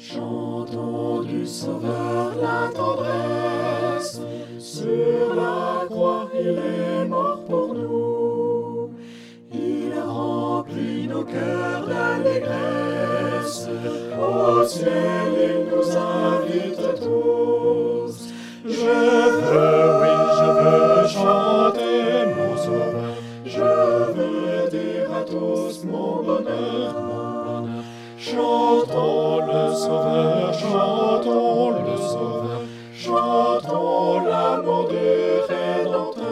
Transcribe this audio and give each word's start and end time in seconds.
Chantons 0.00 1.22
du 1.22 1.44
Sauveur 1.44 2.32
la 2.40 2.70
tendresse, 2.72 4.20
sur 4.60 5.34
la 5.34 5.86
croix 5.86 6.30
il 6.32 6.56
est 6.56 7.04
mort 7.04 7.44
pour 7.44 7.74
nous. 7.74 8.90
Il 9.52 9.92
remplit 9.98 11.08
nos 11.08 11.24
cœurs 11.24 11.88
d'allégresse, 11.88 13.68
au 14.16 14.64
ciel 14.64 15.32
il 15.36 15.57
Sauveur, 29.78 30.52
chantons 30.54 31.70
le 31.70 31.96
Sauveur, 31.96 32.62
chantons 32.92 34.24
l'amour 34.24 34.88
du 34.88 34.96
Rédempteur. 35.48 36.24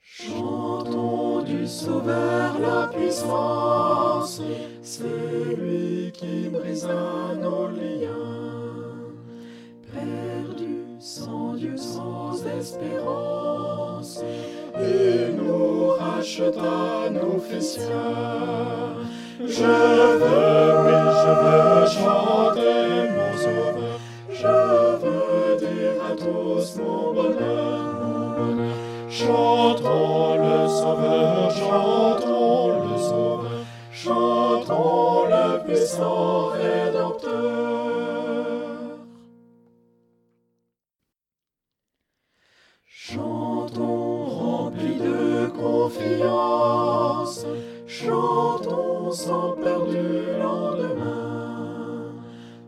Chantons 0.00 1.42
du 1.42 1.66
Sauveur 1.66 2.60
la 2.60 2.86
puissance, 2.86 4.40
c'est 4.82 5.56
lui 5.58 6.12
qui 6.12 6.48
brisa 6.48 7.34
nos 7.42 7.66
liens. 7.66 9.10
Perdu, 9.92 10.84
sans 11.00 11.54
Dieu, 11.54 11.76
sans 11.76 12.46
espérance, 12.46 13.85
il 14.78 15.36
nous 15.36 15.88
racheta, 15.98 17.10
nous 17.10 17.38
fit 17.40 17.62
sien. 17.62 17.82
Je 19.40 19.64
veux, 20.20 20.72
oui, 20.82 20.98
je 21.22 21.32
veux 21.42 21.86
chanter 21.96 22.88
mon 23.14 23.30
Sauveur, 23.36 23.98
je 24.30 24.56
veux 25.02 25.56
dire 25.58 25.96
à 26.04 26.12
tous 26.14 26.66
mon 26.78 27.12
bonheur, 27.14 27.80
mon 28.00 28.26
bonheur. 28.36 28.74
Chantons 29.08 30.36
le 30.36 30.68
Sauveur, 30.68 31.50
chantons 31.50 32.68
le 32.82 32.94
Sauveur, 32.98 33.60
chantons 33.92 35.26
le 35.28 35.44
puissant 35.64 36.46
Rédempteur. 36.48 37.56
Chantons 43.08 43.85
remplis 44.76 44.98
de 44.98 45.46
confiance, 45.48 47.46
chantons 47.86 49.10
sans 49.10 49.52
peur 49.52 49.86
du 49.86 50.38
lendemain, 50.40 52.12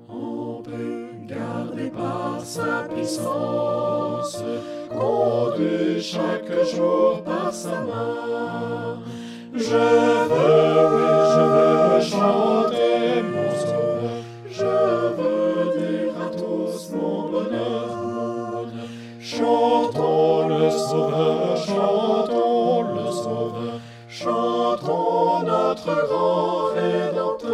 en 0.09 0.63
paix 0.63 1.27
gardés 1.27 1.91
par 1.91 2.41
sa 2.43 2.85
puissance, 2.89 4.43
conduits 4.91 6.01
chaque 6.01 6.53
jour 6.75 7.23
par 7.25 7.53
sa 7.53 7.81
main. 7.81 8.99
Je 9.55 9.77
veux, 9.77 10.87
oui, 10.95 11.09
je 11.35 11.45
veux 11.55 12.01
chanter 12.01 13.23
mon 13.23 13.51
Sauveur, 13.59 14.23
je 14.51 14.73
veux 15.17 15.65
dire 15.79 16.13
à 16.21 16.29
tous 16.37 16.91
mon 16.95 17.31
bonheur. 17.31 18.67
Chantons 19.21 20.49
le 20.49 20.71
Sauveur, 20.71 21.57
chantons 21.57 21.98
chantons 24.81 25.43
notre 25.45 26.07
grand 26.09 26.75
Rédempteur. 26.75 27.49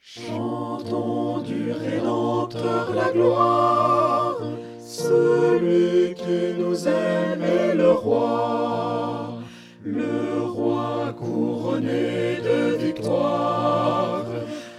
Chantons 0.00 1.38
du 1.42 1.72
Rédempteur 1.72 2.94
la 2.94 3.12
gloire, 3.12 4.36
celui 4.78 6.14
qui 6.14 6.54
nous 6.58 6.88
aime 6.88 7.42
est 7.42 7.74
le 7.74 7.92
roi, 7.92 9.38
le 9.84 10.42
roi 10.42 11.14
couronné 11.16 12.38
de 12.42 12.76
victoire. 12.76 14.24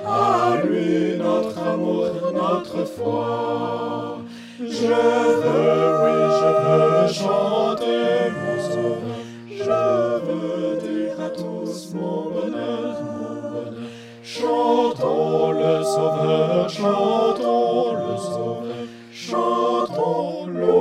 À 0.06 0.62
lui 0.64 1.18
notre 1.18 1.58
amour, 1.60 2.08
notre 2.34 2.86
foi. 2.86 4.18
Je 4.60 5.31
mon 11.94 12.30
bonheur, 12.32 13.02
mon 13.04 13.52
bonheur. 13.52 13.90
Chantons 14.24 15.52
le 15.52 15.84
Sauveur, 15.84 16.70
chantons 16.70 17.94
le 17.94 18.18
Sauveur, 18.18 18.88
chantons 19.12 20.46
le 20.48 20.81